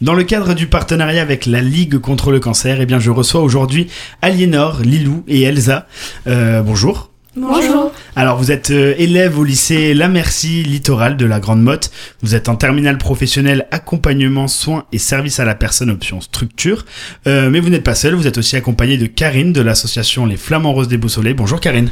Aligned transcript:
Dans 0.00 0.14
le 0.14 0.24
cadre 0.24 0.54
du 0.54 0.66
partenariat 0.66 1.20
avec 1.20 1.44
la 1.44 1.60
Ligue 1.60 1.98
contre 1.98 2.30
le 2.30 2.40
cancer, 2.40 2.80
eh 2.80 2.86
bien, 2.86 2.98
je 2.98 3.10
reçois 3.10 3.42
aujourd'hui 3.42 3.88
Aliénor, 4.22 4.80
Lilou 4.80 5.24
et 5.28 5.42
Elsa. 5.42 5.86
Euh, 6.26 6.62
bonjour. 6.62 7.10
Bonjour. 7.36 7.92
Alors, 8.16 8.38
vous 8.38 8.50
êtes 8.50 8.70
euh, 8.70 8.94
élève 8.96 9.38
au 9.38 9.44
lycée 9.44 9.92
La 9.92 10.08
Merci 10.08 10.62
Littoral 10.62 11.18
de 11.18 11.26
la 11.26 11.38
Grande 11.38 11.62
Motte. 11.62 11.90
Vous 12.22 12.34
êtes 12.34 12.48
en 12.48 12.56
terminale 12.56 12.96
professionnelle 12.96 13.66
accompagnement, 13.72 14.48
soins 14.48 14.86
et 14.90 14.98
services 14.98 15.38
à 15.38 15.44
la 15.44 15.54
personne 15.54 15.90
option 15.90 16.22
structure. 16.22 16.86
Euh, 17.26 17.50
mais 17.50 17.60
vous 17.60 17.68
n'êtes 17.68 17.84
pas 17.84 17.94
seul, 17.94 18.14
vous 18.14 18.26
êtes 18.26 18.38
aussi 18.38 18.56
accompagné 18.56 18.96
de 18.96 19.04
Karine 19.04 19.52
de 19.52 19.60
l'association 19.60 20.24
Les 20.24 20.38
Flamants 20.38 20.72
Roses 20.72 20.88
des 20.88 20.96
Boussolets. 20.96 21.34
Bonjour 21.34 21.60
Karine. 21.60 21.90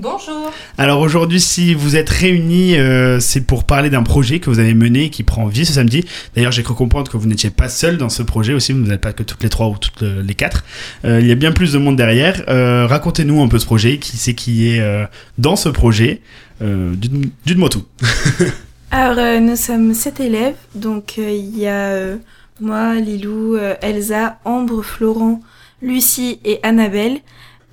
Bonjour. 0.00 0.52
Alors 0.78 1.00
aujourd'hui, 1.00 1.40
si 1.40 1.74
vous 1.74 1.96
êtes 1.96 2.08
réunis, 2.08 2.76
euh, 2.78 3.18
c'est 3.18 3.40
pour 3.40 3.64
parler 3.64 3.90
d'un 3.90 4.04
projet 4.04 4.38
que 4.38 4.48
vous 4.48 4.60
avez 4.60 4.74
mené 4.74 5.06
et 5.06 5.10
qui 5.10 5.24
prend 5.24 5.46
vie 5.48 5.66
ce 5.66 5.72
samedi. 5.72 6.04
D'ailleurs, 6.36 6.52
j'ai 6.52 6.62
cru 6.62 6.74
comprendre 6.74 7.10
que 7.10 7.16
vous 7.16 7.26
n'étiez 7.26 7.50
pas 7.50 7.68
seul 7.68 7.98
dans 7.98 8.08
ce 8.08 8.22
projet 8.22 8.54
aussi, 8.54 8.72
vous 8.72 8.78
n'êtes 8.86 9.00
pas 9.00 9.12
que 9.12 9.24
toutes 9.24 9.42
les 9.42 9.48
trois 9.48 9.66
ou 9.66 9.76
toutes 9.76 10.02
les 10.02 10.34
quatre. 10.34 10.64
Euh, 11.04 11.18
il 11.20 11.26
y 11.26 11.32
a 11.32 11.34
bien 11.34 11.50
plus 11.50 11.72
de 11.72 11.78
monde 11.78 11.96
derrière. 11.96 12.44
Euh, 12.48 12.86
Racontez-nous 12.86 13.42
un 13.42 13.48
peu 13.48 13.58
ce 13.58 13.66
projet, 13.66 13.98
qui 13.98 14.16
c'est 14.18 14.34
qui 14.34 14.68
est 14.68 14.78
euh, 14.80 15.04
dans 15.36 15.56
ce 15.56 15.68
projet. 15.68 16.20
Euh, 16.62 16.94
dites- 16.94 17.32
Dites-moi 17.44 17.68
tout. 17.68 17.84
Alors, 18.92 19.18
euh, 19.18 19.40
nous 19.40 19.56
sommes 19.56 19.94
sept 19.94 20.20
élèves. 20.20 20.54
Donc, 20.76 21.16
euh, 21.18 21.28
il 21.28 21.58
y 21.58 21.66
a 21.66 21.88
euh, 21.90 22.16
moi, 22.60 22.94
Lilou, 22.94 23.56
euh, 23.56 23.74
Elsa, 23.82 24.38
Ambre, 24.44 24.82
Florent, 24.84 25.40
Lucie 25.82 26.38
et 26.44 26.60
Annabelle. 26.62 27.18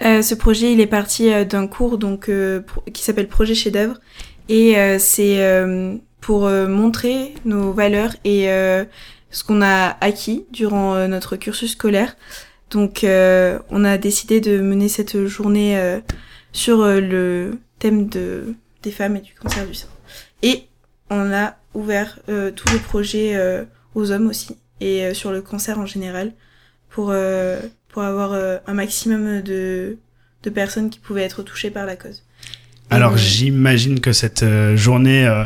Euh, 0.04 0.22
ce 0.22 0.36
projet, 0.36 0.74
il 0.74 0.82
est 0.82 0.88
parti 0.88 1.32
euh, 1.32 1.46
d'un 1.46 1.68
cours 1.68 1.98
donc 1.98 2.30
euh, 2.30 2.62
qui 2.94 3.04
s'appelle 3.04 3.28
Projet 3.28 3.56
chef-d'œuvre. 3.56 4.00
Et 4.50 4.76
c'est 5.00 5.42
pour 6.22 6.48
montrer 6.48 7.34
nos 7.46 7.72
valeurs 7.72 8.16
et 8.24 8.46
ce 9.32 9.44
qu'on 9.44 9.64
a 9.64 9.98
acquis 10.02 10.46
durant 10.52 11.08
notre 11.08 11.36
cursus 11.36 11.72
scolaire. 11.72 12.16
Donc, 12.70 13.04
on 13.04 13.84
a 13.84 13.98
décidé 13.98 14.42
de 14.42 14.60
mener 14.60 14.88
cette 14.88 15.26
journée 15.26 16.00
sur 16.52 16.86
le 16.86 17.58
thème 17.80 18.08
de, 18.08 18.54
des 18.84 18.92
femmes 18.92 19.16
et 19.16 19.22
du 19.22 19.34
cancer 19.34 19.66
du 19.66 19.74
sein. 19.74 19.88
Et 20.44 20.68
on 21.10 21.34
a 21.34 21.56
ouvert 21.74 22.20
euh, 22.30 22.52
tout 22.52 22.68
le 22.72 22.80
projet 22.80 23.36
euh, 23.36 23.66
aux 23.94 24.12
hommes 24.12 24.28
aussi 24.28 24.58
et 24.80 25.06
euh, 25.06 25.14
sur 25.14 25.32
le 25.32 25.42
cancer 25.42 25.80
en 25.80 25.86
général 25.86 26.34
pour, 26.90 27.14
pour 27.96 28.04
avoir 28.04 28.34
euh, 28.34 28.58
un 28.68 28.74
maximum 28.74 29.42
de, 29.42 29.96
de 30.44 30.50
personnes 30.50 30.90
qui 30.90 31.00
pouvaient 31.00 31.22
être 31.24 31.44
touchées 31.44 31.70
par 31.70 31.86
la 31.86 31.96
cause. 31.96 32.24
Alors 32.90 33.16
j'imagine 33.16 34.02
que 34.02 34.12
cette 34.12 34.44
euh, 34.44 34.76
journée 34.76 35.26
euh, 35.26 35.46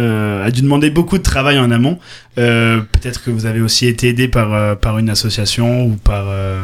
euh, 0.00 0.44
a 0.44 0.50
dû 0.50 0.62
demander 0.62 0.90
beaucoup 0.90 1.18
de 1.18 1.22
travail 1.22 1.56
en 1.56 1.70
amont. 1.70 2.00
Euh, 2.36 2.80
Peut-être 2.94 3.22
que 3.22 3.30
vous 3.30 3.46
avez 3.46 3.60
aussi 3.60 3.86
été 3.86 4.08
aidé 4.08 4.26
par, 4.26 4.52
euh, 4.52 4.74
par 4.74 4.98
une 4.98 5.08
association 5.08 5.86
ou 5.86 5.90
par... 5.92 6.26
euh, 6.28 6.62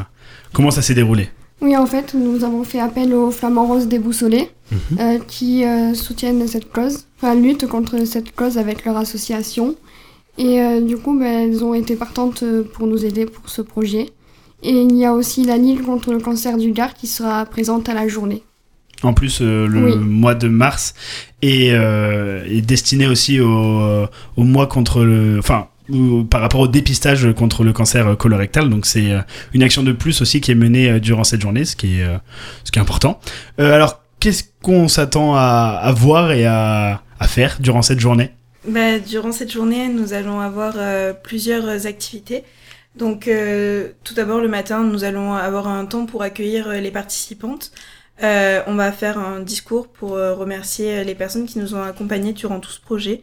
Comment 0.52 0.72
ça 0.72 0.82
s'est 0.82 0.94
déroulé? 0.94 1.28
Oui, 1.60 1.76
en 1.76 1.86
fait, 1.86 2.12
nous 2.14 2.42
avons 2.42 2.64
fait 2.64 2.80
appel 2.80 3.14
aux 3.14 3.30
Flamands 3.30 3.68
Roses 3.68 3.86
déboussolés 3.86 4.50
euh, 4.98 5.20
qui 5.28 5.64
euh, 5.64 5.94
soutiennent 5.94 6.44
cette 6.48 6.72
cause, 6.72 7.06
enfin 7.18 7.36
luttent 7.36 7.68
contre 7.68 8.04
cette 8.04 8.34
cause 8.34 8.58
avec 8.58 8.84
leur 8.84 8.96
association. 8.96 9.76
Et 10.38 10.60
euh, 10.60 10.80
du 10.80 10.96
coup, 10.96 11.16
ben, 11.16 11.50
elles 11.52 11.62
ont 11.62 11.74
été 11.74 11.94
partantes 11.94 12.42
pour 12.72 12.88
nous 12.88 13.04
aider 13.04 13.26
pour 13.26 13.48
ce 13.48 13.62
projet. 13.62 14.10
Et 14.62 14.82
il 14.82 14.96
y 14.96 15.04
a 15.04 15.12
aussi 15.14 15.44
la 15.44 15.56
Ligue 15.56 15.82
contre 15.82 16.12
le 16.12 16.18
cancer 16.20 16.56
du 16.58 16.72
Gard 16.72 16.94
qui 16.94 17.06
sera 17.06 17.44
présente 17.46 17.88
à 17.88 17.94
la 17.94 18.08
journée. 18.08 18.42
En 19.02 19.14
plus, 19.14 19.40
euh, 19.40 19.66
le 19.66 19.84
Oui. 19.84 19.96
mois 19.96 20.34
de 20.34 20.48
mars 20.48 20.94
est, 21.40 21.70
euh, 21.72 22.44
est 22.46 22.60
destiné 22.60 23.06
aussi 23.06 23.40
au, 23.40 23.80
euh, 23.80 24.06
au 24.36 24.42
mois 24.44 24.66
contre 24.66 25.02
le... 25.04 25.38
Enfin, 25.38 25.68
par 26.28 26.40
rapport 26.40 26.60
au 26.60 26.68
dépistage 26.68 27.32
contre 27.34 27.64
le 27.64 27.72
cancer 27.72 28.16
colorectal. 28.16 28.68
Donc 28.68 28.86
c'est 28.86 29.10
euh, 29.10 29.20
une 29.54 29.62
action 29.62 29.82
de 29.82 29.92
plus 29.92 30.20
aussi 30.20 30.40
qui 30.40 30.50
est 30.52 30.54
menée 30.54 30.88
euh, 30.90 31.00
durant 31.00 31.24
cette 31.24 31.40
journée, 31.40 31.64
ce 31.64 31.74
qui 31.74 31.98
est, 31.98 32.04
euh, 32.04 32.18
ce 32.64 32.70
qui 32.70 32.78
est 32.78 32.82
important. 32.82 33.18
Euh, 33.58 33.72
alors, 33.74 34.00
qu'est-ce 34.20 34.44
qu'on 34.62 34.86
s'attend 34.86 35.34
à, 35.34 35.80
à 35.82 35.90
voir 35.92 36.30
et 36.32 36.44
à, 36.46 37.02
à 37.18 37.26
faire 37.26 37.56
durant 37.58 37.82
cette 37.82 37.98
journée? 38.00 38.30
Bah, 38.68 38.98
durant 38.98 39.32
cette 39.32 39.50
journée, 39.50 39.88
nous 39.88 40.12
allons 40.12 40.38
avoir 40.40 40.74
euh, 40.76 41.12
plusieurs 41.14 41.86
activités. 41.86 42.44
Donc, 42.96 43.28
euh, 43.28 43.90
tout 44.02 44.14
d'abord, 44.14 44.40
le 44.40 44.48
matin, 44.48 44.82
nous 44.82 45.04
allons 45.04 45.34
avoir 45.34 45.68
un 45.68 45.86
temps 45.86 46.06
pour 46.06 46.22
accueillir 46.22 46.68
euh, 46.68 46.80
les 46.80 46.90
participantes. 46.90 47.70
Euh, 48.22 48.62
on 48.66 48.74
va 48.74 48.92
faire 48.92 49.18
un 49.18 49.40
discours 49.40 49.88
pour 49.88 50.14
euh, 50.14 50.34
remercier 50.34 50.98
euh, 50.98 51.04
les 51.04 51.14
personnes 51.14 51.46
qui 51.46 51.58
nous 51.58 51.74
ont 51.74 51.82
accompagnés 51.82 52.32
durant 52.32 52.60
tout 52.60 52.70
ce 52.70 52.80
projet. 52.80 53.22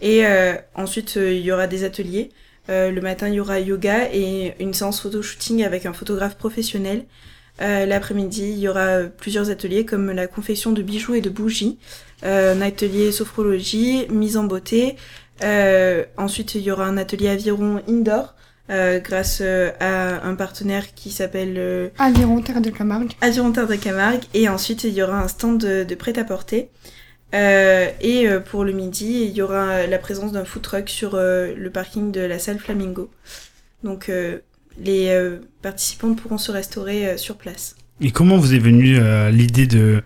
Et 0.00 0.24
euh, 0.24 0.54
ensuite, 0.74 1.16
il 1.16 1.40
y 1.40 1.52
aura 1.52 1.66
des 1.66 1.84
ateliers. 1.84 2.30
Le 2.70 3.00
matin, 3.00 3.28
il 3.28 3.34
y 3.34 3.40
aura 3.40 3.60
yoga 3.60 4.12
et 4.12 4.54
une 4.60 4.74
séance 4.74 5.00
photo-shooting 5.00 5.64
avec 5.64 5.86
un 5.86 5.94
photographe 5.94 6.36
professionnel. 6.36 7.06
L'après-midi, 7.60 8.42
il 8.42 8.58
y 8.58 8.68
aura 8.68 9.04
plusieurs 9.04 9.48
ateliers 9.48 9.86
comme 9.86 10.10
la 10.10 10.26
confection 10.26 10.72
de 10.72 10.82
bijoux 10.82 11.14
et 11.14 11.22
de 11.22 11.30
bougies, 11.30 11.78
un 12.22 12.60
atelier 12.60 13.10
sophrologie, 13.10 14.06
mise 14.10 14.36
en 14.36 14.44
beauté. 14.44 14.96
Ensuite, 16.18 16.56
il 16.56 16.60
y 16.60 16.70
aura 16.70 16.84
un 16.84 16.98
atelier 16.98 17.28
aviron 17.28 17.80
indoor 17.88 18.34
euh, 18.70 19.00
grâce 19.00 19.38
euh, 19.40 19.70
à 19.80 20.26
un 20.26 20.34
partenaire 20.34 20.94
qui 20.94 21.10
s'appelle 21.10 21.54
euh, 21.56 21.88
Aviron 21.98 22.40
Terre 22.40 22.60
de 22.60 22.70
Camargue. 22.70 23.12
Aviron 23.20 23.52
Terre 23.52 23.68
de 23.68 23.76
Camargue. 23.76 24.22
Et 24.34 24.48
ensuite, 24.48 24.84
il 24.84 24.94
y 24.94 25.02
aura 25.02 25.20
un 25.20 25.28
stand 25.28 25.58
de, 25.58 25.84
de 25.84 25.94
prêt-à-porter. 25.94 26.68
Euh, 27.34 27.88
et 28.00 28.26
euh, 28.26 28.40
pour 28.40 28.64
le 28.64 28.72
midi, 28.72 29.26
il 29.28 29.36
y 29.36 29.42
aura 29.42 29.86
la 29.86 29.98
présence 29.98 30.32
d'un 30.32 30.44
food 30.44 30.62
truck 30.62 30.88
sur 30.88 31.14
euh, 31.14 31.52
le 31.56 31.70
parking 31.70 32.10
de 32.10 32.20
la 32.20 32.38
salle 32.38 32.58
Flamingo. 32.58 33.10
Donc, 33.84 34.08
euh, 34.08 34.38
les 34.82 35.08
euh, 35.08 35.38
participants 35.60 36.14
pourront 36.14 36.38
se 36.38 36.52
restaurer 36.52 37.06
euh, 37.06 37.16
sur 37.16 37.36
place. 37.36 37.76
Et 38.00 38.12
comment 38.12 38.36
vous 38.36 38.54
est 38.54 38.60
venue 38.60 38.96
euh, 38.98 39.30
l'idée 39.30 39.66
de, 39.66 40.02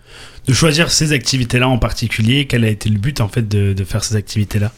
de 0.46 0.52
choisir 0.54 0.90
ces 0.90 1.12
activités-là 1.12 1.68
en 1.68 1.78
particulier? 1.78 2.46
Quel 2.46 2.64
a 2.64 2.68
été 2.68 2.88
le 2.88 2.98
but 2.98 3.20
en 3.20 3.28
fait 3.28 3.46
de, 3.46 3.74
de 3.74 3.84
faire 3.84 4.02
ces 4.02 4.16
activités-là? 4.16 4.72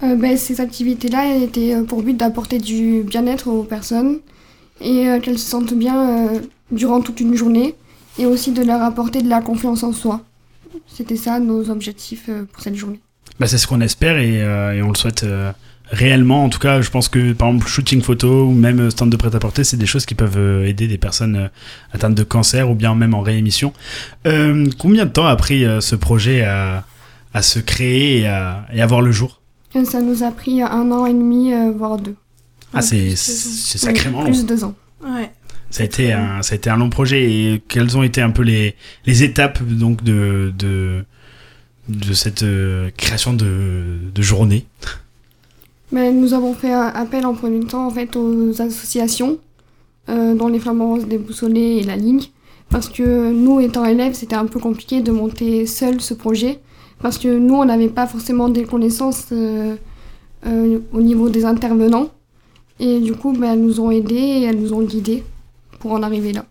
Ben, 0.00 0.36
ces 0.36 0.60
activités-là 0.60 1.36
étaient 1.36 1.74
euh, 1.74 1.84
pour 1.84 2.02
but 2.02 2.16
d'apporter 2.16 2.58
du 2.58 3.02
bien-être 3.02 3.48
aux 3.48 3.62
personnes 3.64 4.18
et 4.80 5.08
euh, 5.08 5.20
qu'elles 5.20 5.38
se 5.38 5.48
sentent 5.48 5.74
bien 5.74 5.96
euh, 6.34 6.40
durant 6.70 7.00
toute 7.00 7.20
une 7.20 7.34
journée 7.34 7.74
et 8.18 8.26
aussi 8.26 8.52
de 8.52 8.62
leur 8.62 8.82
apporter 8.82 9.22
de 9.22 9.28
la 9.28 9.40
confiance 9.40 9.82
en 9.82 9.92
soi. 9.92 10.22
C'était 10.86 11.16
ça 11.16 11.38
nos 11.40 11.70
objectifs 11.70 12.24
euh, 12.28 12.44
pour 12.52 12.62
cette 12.62 12.74
journée. 12.74 13.00
bah, 13.38 13.46
C'est 13.46 13.58
ce 13.58 13.66
qu'on 13.66 13.80
espère 13.80 14.18
et, 14.18 14.42
euh, 14.42 14.82
on 14.84 14.88
le 14.88 14.94
souhaite 14.94 15.22
euh, 15.22 15.52
réellement. 15.90 16.44
En 16.44 16.48
tout 16.50 16.58
cas, 16.58 16.80
je 16.82 16.90
pense 16.90 17.08
que 17.08 17.32
par 17.32 17.48
exemple, 17.48 17.66
shooting 17.66 18.02
photo 18.02 18.44
ou 18.46 18.52
même 18.52 18.90
stand 18.90 19.10
de 19.10 19.16
prêt-à-porter, 19.16 19.64
c'est 19.64 19.76
des 19.78 19.86
choses 19.86 20.04
qui 20.04 20.14
peuvent 20.14 20.36
euh, 20.38 20.66
aider 20.66 20.88
des 20.88 20.98
personnes 20.98 21.36
euh, 21.36 21.48
atteintes 21.92 22.14
de 22.14 22.22
cancer 22.24 22.70
ou 22.70 22.74
bien 22.74 22.94
même 22.94 23.14
en 23.14 23.20
réémission. 23.22 23.72
Euh, 24.26 24.66
combien 24.78 25.06
de 25.06 25.10
temps 25.10 25.26
a 25.26 25.36
pris 25.36 25.64
euh, 25.64 25.80
ce 25.80 25.96
projet 25.96 26.42
à, 26.42 26.84
se 27.42 27.58
créer 27.58 28.20
et 28.20 28.26
à, 28.26 28.66
et 28.72 28.80
à 28.80 28.86
voir 28.86 29.02
le 29.02 29.12
jour? 29.12 29.40
Ça 29.84 30.00
nous 30.00 30.22
a 30.22 30.30
pris 30.30 30.62
un 30.62 30.90
an 30.92 31.06
et 31.06 31.12
demi, 31.12 31.52
euh, 31.52 31.70
voire 31.76 31.98
deux. 31.98 32.14
Ah, 32.72 32.78
Ouais, 32.78 32.82
c'est 32.82 33.16
sacrément 33.78 34.18
Oui, 34.18 34.24
long. 34.24 34.30
Plus 34.30 34.42
de 34.42 34.48
deux 34.48 34.64
ans. 34.64 34.74
Ouais. 35.02 35.30
Ça 35.70 35.82
a 35.82 35.86
été 35.86 36.12
un, 36.12 36.42
ça 36.42 36.54
a 36.54 36.56
été 36.56 36.70
un 36.70 36.76
long 36.76 36.90
projet. 36.90 37.30
Et 37.30 37.62
quelles 37.68 37.96
ont 37.96 38.02
été 38.02 38.22
un 38.22 38.30
peu 38.30 38.42
les, 38.42 38.74
les 39.04 39.22
étapes 39.22 39.62
donc 39.62 40.02
de, 40.04 40.52
de, 40.58 41.04
de 41.88 42.12
cette 42.14 42.42
euh, 42.42 42.90
création 42.96 43.32
de, 43.32 43.98
de 44.14 44.22
journée? 44.22 44.66
Mais 45.92 46.12
nous 46.12 46.34
avons 46.34 46.54
fait 46.54 46.72
un 46.72 46.86
appel 46.88 47.26
en 47.26 47.34
premier 47.34 47.64
temps 47.64 47.86
en 47.86 47.90
fait 47.90 48.16
aux 48.16 48.60
associations, 48.60 49.38
euh, 50.08 50.34
dont 50.34 50.48
les 50.48 50.58
Flamands 50.58 50.88
Roses 50.94 51.06
déboussolés 51.06 51.78
et 51.78 51.82
la 51.84 51.96
Ligue, 51.96 52.24
parce 52.70 52.88
que 52.88 53.30
nous 53.32 53.60
étant 53.60 53.84
élèves, 53.84 54.14
c'était 54.14 54.34
un 54.36 54.46
peu 54.46 54.58
compliqué 54.58 55.00
de 55.00 55.12
monter 55.12 55.66
seul 55.66 56.00
ce 56.00 56.14
projet, 56.14 56.58
parce 57.00 57.18
que 57.18 57.28
nous 57.28 57.54
on 57.54 57.64
n'avait 57.64 57.88
pas 57.88 58.06
forcément 58.06 58.48
des 58.48 58.64
connaissances 58.64 59.26
euh, 59.32 59.76
euh, 60.46 60.78
au 60.92 61.00
niveau 61.00 61.28
des 61.28 61.44
intervenants, 61.44 62.10
et 62.80 63.00
du 63.00 63.12
coup 63.12 63.32
ben, 63.32 63.52
elles 63.52 63.62
nous 63.62 63.80
ont 63.80 63.90
aidés 63.90 64.14
et 64.14 64.42
elles 64.44 64.60
nous 64.60 64.72
ont 64.72 64.82
guidés 64.82 65.24
pour 65.78 65.92
en 65.92 66.02
arriver 66.02 66.32
là. 66.32 66.44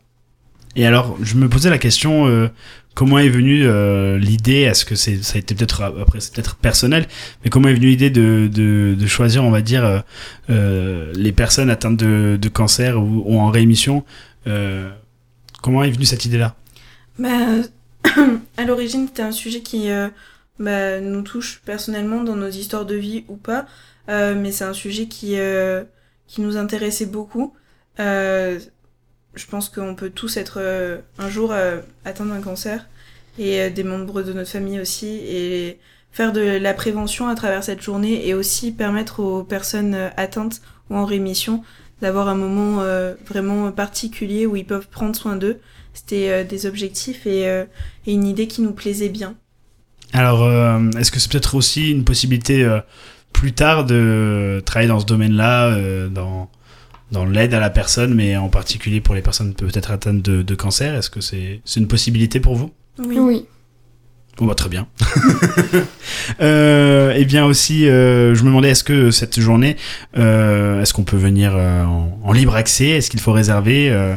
Et 0.77 0.85
alors, 0.85 1.15
je 1.21 1.35
me 1.35 1.47
posais 1.47 1.69
la 1.69 1.77
question, 1.77 2.27
euh, 2.27 2.49
comment 2.95 3.17
est 3.17 3.29
venue 3.29 3.65
euh, 3.65 4.17
l'idée? 4.17 4.59
Est-ce 4.61 4.83
que 4.83 4.95
c'est, 4.95 5.23
ça 5.23 5.37
a 5.37 5.39
été 5.39 5.55
peut-être 5.55 5.83
après, 5.83 6.19
c'est 6.19 6.33
peut-être 6.33 6.57
personnel, 6.57 7.07
mais 7.43 7.49
comment 7.49 7.69
est 7.69 7.73
venue 7.75 7.87
l'idée 7.87 8.09
de, 8.09 8.49
de, 8.53 8.93
de 8.99 9.07
choisir, 9.07 9.45
on 9.45 9.51
va 9.51 9.61
dire, 9.61 10.03
les 10.49 11.31
personnes 11.31 11.69
atteintes 11.69 11.95
de, 11.95 12.37
de 12.39 12.49
cancer 12.49 13.01
ou, 13.01 13.23
ou 13.25 13.39
en 13.39 13.51
réémission 13.51 14.03
euh, 14.47 14.89
Comment 15.61 15.83
est 15.83 15.89
venue 15.89 16.05
cette 16.05 16.25
idée-là? 16.25 16.55
Bah, 17.17 17.29
à 18.57 18.65
l'origine, 18.65 19.07
c'était 19.07 19.23
un 19.23 19.31
sujet 19.31 19.61
qui 19.61 19.89
euh, 19.89 20.09
bah, 20.59 20.99
nous 21.01 21.21
touche 21.21 21.61
personnellement 21.65 22.23
dans 22.23 22.35
nos 22.35 22.49
histoires 22.49 22.85
de 22.85 22.95
vie 22.95 23.25
ou 23.27 23.35
pas, 23.35 23.65
euh, 24.09 24.35
mais 24.35 24.51
c'est 24.51 24.63
un 24.63 24.73
sujet 24.73 25.07
qui, 25.07 25.37
euh, 25.37 25.83
qui 26.27 26.41
nous 26.41 26.57
intéressait 26.57 27.05
beaucoup. 27.05 27.53
Euh, 27.99 28.59
je 29.35 29.45
pense 29.45 29.69
qu'on 29.69 29.95
peut 29.95 30.09
tous 30.09 30.37
être 30.37 30.59
euh, 30.59 30.97
un 31.17 31.29
jour 31.29 31.51
euh, 31.51 31.81
atteints 32.05 32.25
d'un 32.25 32.41
cancer 32.41 32.87
et 33.37 33.69
des 33.69 33.83
membres 33.83 34.21
de 34.21 34.31
notre 34.31 34.49
famille 34.49 34.79
aussi 34.79 35.07
et 35.07 35.79
faire 36.11 36.31
de 36.31 36.39
la 36.39 36.73
prévention 36.73 37.27
à 37.27 37.35
travers 37.35 37.63
cette 37.63 37.81
journée 37.81 38.27
et 38.27 38.33
aussi 38.33 38.71
permettre 38.71 39.19
aux 39.19 39.43
personnes 39.43 39.93
euh, 39.93 40.09
atteintes 40.15 40.61
ou 40.89 40.95
en 40.95 41.05
rémission, 41.05 41.63
d'avoir 42.01 42.27
un 42.29 42.35
moment 42.35 42.83
vraiment 43.25 43.71
particulier 43.71 44.45
où 44.45 44.55
ils 44.55 44.65
peuvent 44.65 44.87
prendre 44.87 45.15
soin 45.15 45.35
d'eux. 45.35 45.59
C'était 45.95 46.43
des 46.43 46.67
objectifs 46.67 47.25
et, 47.25 47.45
et 48.05 48.13
une 48.13 48.25
idée 48.25 48.47
qui 48.47 48.61
nous 48.61 48.73
plaisait 48.73 49.09
bien. 49.09 49.35
Alors, 50.15 50.43
euh, 50.43 50.79
est-ce 50.97 51.11
que 51.11 51.19
c'est 51.19 51.29
peut-être 51.29 51.55
aussi 51.55 51.91
une 51.91 52.05
possibilité 52.05 52.63
euh, 52.63 52.79
plus 53.33 53.51
tard 53.51 53.83
de 53.85 54.63
travailler 54.65 54.87
dans 54.87 55.01
ce 55.01 55.05
domaine-là, 55.05 55.67
euh, 55.67 56.07
dans, 56.07 56.49
dans 57.11 57.25
l'aide 57.25 57.53
à 57.53 57.59
la 57.59 57.69
personne, 57.69 58.13
mais 58.13 58.37
en 58.37 58.47
particulier 58.47 59.01
pour 59.01 59.13
les 59.13 59.21
personnes 59.21 59.53
peut-être 59.53 59.91
atteintes 59.91 60.21
de, 60.21 60.41
de 60.41 60.55
cancer? 60.55 60.95
Est-ce 60.95 61.09
que 61.09 61.19
c'est 61.19 61.59
c'est 61.65 61.81
une 61.81 61.87
possibilité 61.87 62.39
pour 62.39 62.55
vous? 62.55 62.71
Oui. 62.97 63.45
Bah, 64.39 64.55
très 64.55 64.69
bien. 64.69 64.87
euh, 66.41 67.11
et 67.13 67.25
bien 67.25 67.45
aussi, 67.45 67.87
euh, 67.87 68.35
je 68.35 68.43
me 68.43 68.47
demandais, 68.47 68.69
est-ce 68.69 68.83
que 68.83 69.11
cette 69.11 69.39
journée, 69.39 69.77
euh, 70.17 70.81
est-ce 70.81 70.93
qu'on 70.93 71.03
peut 71.03 71.17
venir 71.17 71.53
euh, 71.55 71.83
en, 71.83 72.19
en 72.23 72.31
libre 72.33 72.55
accès? 72.55 72.87
Est-ce 72.89 73.09
qu'il 73.09 73.21
faut 73.21 73.31
réserver 73.31 73.89
euh, 73.89 74.13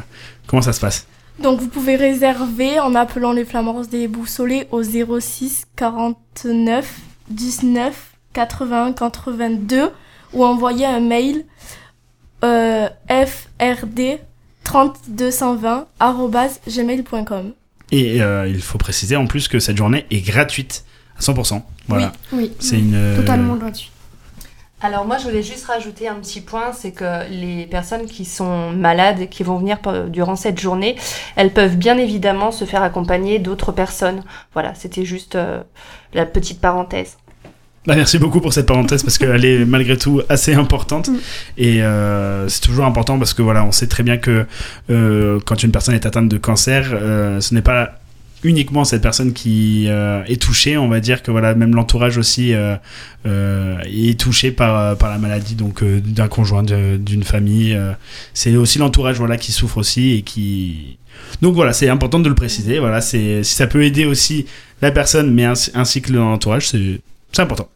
Comment 0.47 0.63
ça 0.63 0.73
se 0.73 0.81
passe? 0.81 1.07
Donc 1.43 1.61
vous 1.61 1.69
pouvez 1.69 1.97
réserver 1.97 2.81
en 2.81 2.95
appelant 2.95 3.33
les 3.33 3.45
Flamands 3.45 3.73
Roses 3.75 3.89
des 3.89 4.09
Boussolets 4.09 4.67
au 4.73 4.83
06 4.83 5.67
49 5.77 6.97
19 7.31 8.11
81 8.33 8.93
82 8.93 9.91
ou 10.33 10.45
envoyer 10.45 10.85
un 10.87 11.01
mail 11.01 11.45
euh, 12.45 12.89
frd 13.09 14.19
30220 14.65 15.87
gmail.com. 16.69 17.53
Et 17.91 18.21
euh, 18.21 18.47
il 18.49 18.61
faut 18.61 18.79
préciser 18.79 19.17
en 19.17 19.27
plus 19.27 19.49
que 19.49 19.59
cette 19.61 19.77
journée 19.77 20.07
est 20.11 20.21
gratuite 20.21 20.85
à 21.17 21.21
100%. 21.23 21.63
Voilà. 21.89 22.13
Oui. 22.33 22.53
C'est 22.59 22.79
une. 22.79 22.95
euh, 22.95 23.17
Totalement 23.17 23.57
gratuit. 23.57 23.91
Alors 24.81 25.05
moi 25.07 25.19
je 25.19 25.25
voulais 25.25 25.43
juste 25.43 25.65
rajouter 25.65 26.07
un 26.07 26.15
petit 26.15 26.41
point, 26.41 26.73
c'est 26.73 26.93
que 26.93 27.29
les 27.31 27.67
personnes 27.67 28.07
qui 28.07 28.25
sont 28.25 28.71
malades 28.71 29.21
et 29.21 29.27
qui 29.27 29.43
vont 29.43 29.59
venir 29.59 29.79
durant 30.09 30.37
cette 30.37 30.61
journée, 30.61 30.95
elles 31.35 31.53
peuvent 31.53 31.77
bien 31.77 31.99
évidemment 31.99 32.53
se 32.53 32.65
faire 32.65 32.83
accompagner 32.83 33.41
d'autres 33.41 33.73
personnes. 33.73 34.23
Voilà, 34.53 34.75
c'était 34.75 35.05
juste 35.05 35.35
euh, 35.35 35.63
la 36.15 36.27
petite 36.27 36.61
parenthèse. 36.61 37.17
Bah, 37.87 37.97
merci 37.97 38.19
beaucoup 38.19 38.41
pour 38.41 38.53
cette 38.53 38.67
parenthèse 38.67 39.03
parce 39.03 39.19
qu'elle 39.19 39.45
est 39.45 39.65
malgré 39.65 39.97
tout 39.97 40.21
assez 40.29 40.55
importante 40.55 41.09
Mm. 41.09 41.17
et 41.57 41.83
euh, 41.83 42.49
c'est 42.49 42.61
toujours 42.61 42.85
important 42.85 43.19
parce 43.19 43.35
que 43.35 43.43
voilà 43.43 43.65
on 43.65 43.73
sait 43.73 43.87
très 43.87 44.03
bien 44.03 44.19
que 44.19 44.47
euh, 44.91 45.41
quand 45.47 45.63
une 45.63 45.71
personne 45.71 45.95
est 45.95 46.05
atteinte 46.05 46.29
de 46.29 46.39
cancer 46.39 46.91
euh, 46.93 47.41
ce 47.41 47.55
n'est 47.55 47.63
pas 47.63 47.98
uniquement 48.45 48.85
cette 48.85 49.03
personne 49.03 49.33
qui 49.33 49.87
euh, 49.89 50.23
est 50.25 50.41
touchée 50.41 50.77
on 50.77 50.89
va 50.89 51.01
dire 51.01 51.23
que 51.23 51.31
voilà 51.31 51.55
même 51.55 51.75
l'entourage 51.75 52.19
aussi 52.19 52.55
euh, 52.55 52.77
euh, 53.27 53.79
est 53.85 54.19
touché 54.19 54.53
par 54.53 54.97
par 54.97 55.11
la 55.11 55.19
maladie 55.19 55.55
donc 55.55 55.83
euh, 55.83 56.01
d'un 56.01 56.29
conjoint 56.29 56.63
d'une 56.63 57.25
famille 57.25 57.75
euh, 57.75 57.93
c'est 58.35 58.55
aussi 58.57 58.79
l'entourage 58.79 59.17
voilà 59.17 59.37
qui 59.37 59.53
souffre 59.53 59.79
aussi 59.79 60.13
et 60.13 60.23
qui 60.23 60.99
donc 61.43 61.55
voilà 61.55 61.73
c'est 61.73 61.89
important 61.89 62.21
de 62.21 62.29
le 62.29 62.35
préciser 62.35 62.79
voilà 62.79 63.01
c'est 63.01 63.43
si 63.43 63.55
ça 63.55 63.67
peut 63.67 63.83
aider 63.83 64.05
aussi 64.05 64.47
la 64.83 64.93
personne 64.93 65.33
mais 65.35 65.45
ainsi, 65.45 65.71
ainsi 65.75 66.01
que 66.01 66.13
l'entourage 66.13 66.69
c'est 66.69 67.01
important. 67.39 67.69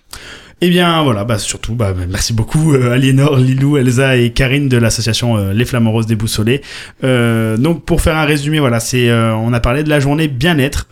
Et 0.65 0.71
bien 0.71 1.03
voilà, 1.03 1.25
bah 1.25 1.39
surtout, 1.41 1.75
bah, 1.75 1.93
merci 2.09 2.33
beaucoup 2.33 2.75
euh, 2.75 2.93
Aliénor, 2.93 3.37
Lilou, 3.37 3.79
Elsa 3.79 4.17
et 4.17 4.31
Karine 4.31 4.69
de 4.69 4.77
l'association 4.77 5.37
euh, 5.37 5.53
Les 5.53 5.65
Flamants 5.65 5.91
Roses 5.91 6.07
Déboussolés. 6.07 6.63
Euh, 7.03 7.57
donc 7.57 7.85
pour 7.85 8.01
faire 8.01 8.17
un 8.17 8.25
résumé, 8.25 8.61
voilà, 8.61 8.79
c'est 8.79 9.11
euh, 9.11 9.35
on 9.35 9.53
a 9.53 9.59
parlé 9.59 9.83
de 9.83 9.89
la 9.89 9.99
journée 9.99 10.29
bien-être 10.29 10.87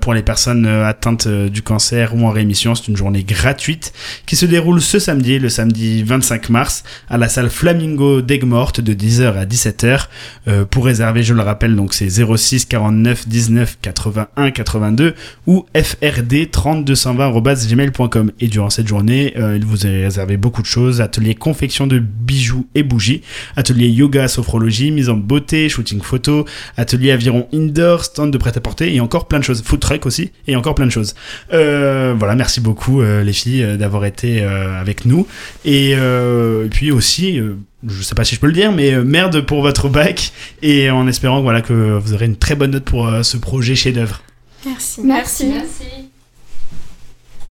pour 0.00 0.14
les 0.14 0.22
personnes 0.22 0.64
atteintes 0.66 1.26
du 1.26 1.62
cancer 1.62 2.14
ou 2.14 2.24
en 2.24 2.30
rémission. 2.30 2.76
C'est 2.76 2.86
une 2.86 2.96
journée 2.96 3.24
gratuite 3.24 3.92
qui 4.26 4.36
se 4.36 4.46
déroule 4.46 4.80
ce 4.80 5.00
samedi, 5.00 5.40
le 5.40 5.48
samedi 5.48 6.04
25 6.04 6.48
mars, 6.48 6.84
à 7.10 7.18
la 7.18 7.28
salle 7.28 7.50
Flamingo 7.50 8.22
d'Aigues-Mortes 8.22 8.80
de 8.80 8.94
10h 8.94 9.36
à 9.36 9.44
17h. 9.44 10.06
Euh, 10.46 10.64
pour 10.64 10.84
réserver, 10.84 11.24
je 11.24 11.34
le 11.34 11.42
rappelle, 11.42 11.74
donc 11.74 11.94
c'est 11.94 12.08
06 12.08 12.66
49 12.66 13.26
19 13.26 13.78
81 13.82 14.52
82 14.52 15.16
ou 15.48 15.66
frd 15.74 16.48
3220 16.52 17.66
gmail.com 17.68 18.30
et 18.38 18.46
durant 18.46 18.70
cette 18.70 18.86
journée 18.86 19.15
euh, 19.36 19.56
il 19.56 19.64
vous 19.64 19.86
est 19.86 20.04
réservé 20.04 20.36
beaucoup 20.36 20.62
de 20.62 20.66
choses 20.66 21.00
atelier 21.00 21.34
confection 21.34 21.86
de 21.86 21.98
bijoux 21.98 22.66
et 22.74 22.82
bougies 22.82 23.22
atelier 23.56 23.88
yoga 23.88 24.28
sophrologie 24.28 24.90
mise 24.90 25.08
en 25.08 25.16
beauté 25.16 25.68
shooting 25.68 26.00
photo 26.02 26.44
atelier 26.76 27.10
aviron 27.12 27.48
indoor 27.52 28.04
stand 28.04 28.32
de 28.32 28.38
prêt-à-porter 28.38 28.94
et 28.94 29.00
encore 29.00 29.26
plein 29.28 29.38
de 29.38 29.44
choses 29.44 29.62
food 29.62 29.80
truck 29.80 30.06
aussi 30.06 30.30
et 30.46 30.56
encore 30.56 30.74
plein 30.74 30.86
de 30.86 30.92
choses 30.92 31.14
Euh, 31.52 32.14
voilà 32.18 32.34
merci 32.34 32.60
beaucoup 32.60 33.00
euh, 33.00 33.22
les 33.22 33.32
filles 33.32 33.62
euh, 33.62 33.76
d'avoir 33.76 34.04
été 34.04 34.42
euh, 34.42 34.80
avec 34.80 35.04
nous 35.04 35.26
et, 35.64 35.94
euh, 35.96 36.66
et 36.66 36.68
puis 36.68 36.90
aussi 36.92 37.38
euh, 37.38 37.54
je 37.86 38.02
sais 38.02 38.14
pas 38.16 38.24
si 38.24 38.34
je 38.34 38.40
peux 38.40 38.48
le 38.48 38.52
dire, 38.52 38.72
mais 38.72 38.94
euh, 38.94 39.04
merde 39.04 39.40
pour 39.42 39.62
votre 39.62 39.88
bac 39.88 40.32
et 40.62 40.90
en 40.90 41.06
espérant 41.06 41.40
voilà 41.42 41.60
que 41.62 41.98
vous 41.98 42.14
aurez 42.14 42.26
une 42.26 42.36
très 42.36 42.56
bonne 42.56 42.72
note 42.72 42.84
pour 42.84 43.06
euh, 43.06 43.22
ce 43.22 43.36
projet 43.36 43.76
chef-d'œuvre. 43.76 44.22
Merci. 44.64 45.00
Merci. 45.04 45.46
Merci. 45.46 46.05